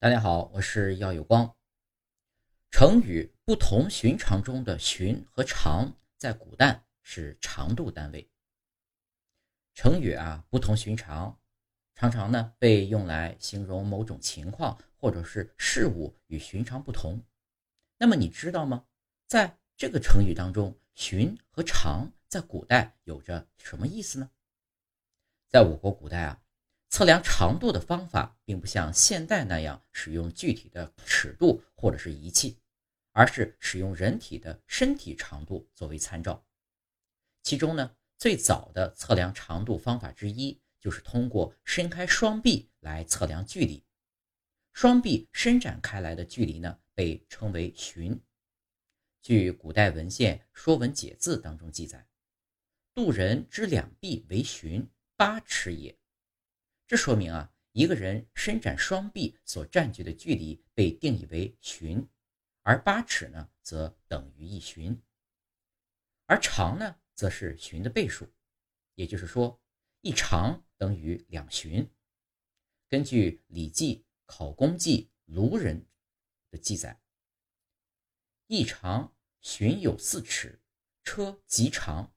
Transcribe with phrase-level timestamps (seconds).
[0.00, 1.56] 大家好，我是耀有光。
[2.70, 8.28] 成语“不同寻常”中的“寻”和“常”在古代是长度单位。
[9.72, 11.40] 成语啊，“不同寻常”
[11.94, 17.24] 常常呢被用来形容某种情况或者是事物与寻常不同。
[17.96, 18.84] 那么你知道吗？
[19.26, 24.30] 在这个成语当中，“寻”和“常”在古代有着什么意思呢？
[25.48, 26.43] 在我国古代啊。
[26.94, 32.56] 测量长度的方法并不像现代那样使用具体的尺度或者是仪器，
[33.10, 36.46] 而是使用人体的身体长度作为参照。
[37.42, 43.82] 其中呢，最早的测量长度方法之一就是通过伸开双臂来测量距离。
[44.72, 48.22] 双臂伸展开来的距离呢，被称为寻。
[49.20, 52.06] 据古代文献《说文解字》当中记载
[52.94, 55.98] ：“度人之两臂为寻，八尺也。”
[56.86, 62.06] 这说明啊，一个人伸展双臂所占据的距离被定义为寻，
[62.62, 65.00] 而八尺呢，则等于一寻。
[66.26, 68.30] 而长呢，则是寻的倍数，
[68.94, 69.58] 也就是说，
[70.02, 71.90] 一长等于两寻。
[72.88, 75.80] 根据《礼记·考工记·卢人》
[76.50, 77.00] 的记载，
[78.46, 80.60] 一长寻有四尺，
[81.02, 82.14] 车极长。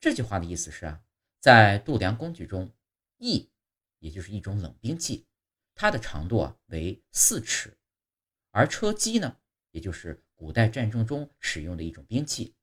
[0.00, 1.04] 这句话的意思是啊，
[1.38, 2.72] 在度量工具中，
[3.18, 3.48] 一。
[4.06, 5.26] 也就是一种冷兵器，
[5.74, 7.76] 它的长度啊为四尺，
[8.52, 9.36] 而车机呢，
[9.72, 12.54] 也就是古代战争中使用的一种兵器，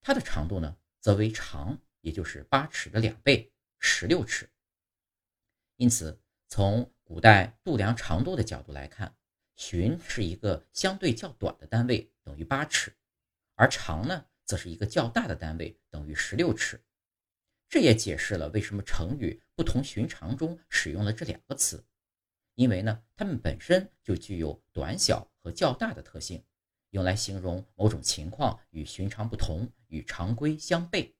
[0.00, 4.50] 它的长度呢则为长，也就是八尺的两倍，十六尺。
[5.76, 9.14] 因此，从古代度量长度的角度来看，
[9.54, 12.92] 寻是一个相对较短的单位，等于八尺，
[13.54, 16.82] 而长呢，则是一个较大的单位，等于十六尺。
[17.72, 21.82] 这也解释了为什么成语“不同寻常”中使用了这两个词，
[22.54, 26.44] 因为呢，它们本身就具有短小和较大的特性，
[26.90, 31.14] 用来形容某种情况与寻常不同，与常规相悖。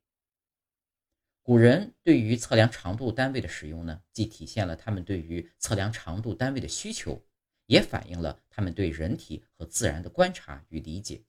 [1.43, 7.25] 古人对于测量长度单位的使用呢，既体现了他们对于测量长度单位的需求，
[7.65, 11.25] 也反映了他们对人体和自然的观察与理解。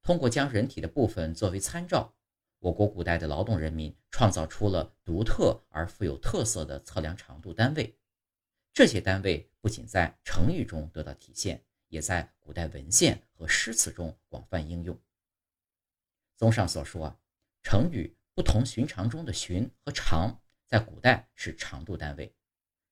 [0.00, 2.16] 通过将人体的部分作为参照。
[2.60, 7.98] 我国古代的劳动人民创造出了独特而富有特色的测量长度单位，
[8.74, 15.00] 这些单位不仅在成语中得到体现，也在古代文献和诗词中广泛应用。
[16.36, 17.18] 综上所述啊，
[17.62, 22.34] 成语“不同寻常”中的“寻”和“长”在古代是长度单位，“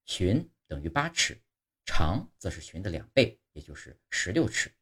[0.06, 1.38] 寻”等于八尺
[1.84, 4.72] ，“长”则是“寻”的两倍，也就是十六尺。